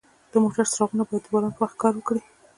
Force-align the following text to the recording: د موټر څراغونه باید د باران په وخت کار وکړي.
د 0.31 0.33
موټر 0.43 0.65
څراغونه 0.73 1.03
باید 1.07 1.23
د 1.25 1.27
باران 1.33 1.51
په 1.55 1.61
وخت 1.63 1.75
کار 1.81 1.93
وکړي. 1.95 2.21